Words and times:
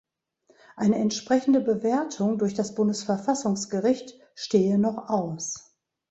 Eine 0.77 0.95
entsprechende 0.95 1.61
Bewertung 1.61 2.39
durch 2.39 2.55
das 2.55 2.73
Bundesverfassungsgericht 2.73 4.19
stehe 4.33 4.79
noch 4.79 4.97
aus. 5.09 5.77